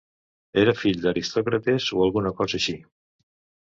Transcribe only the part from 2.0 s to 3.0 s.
alguna cosa així.